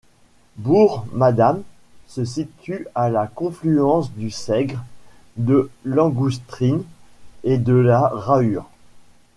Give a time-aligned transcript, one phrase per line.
[0.57, 1.61] Bourg-Madame
[2.07, 4.83] se situe à la confluence du Sègre,
[5.37, 6.81] de l'Angoustrine
[7.43, 8.65] et de la Rahur.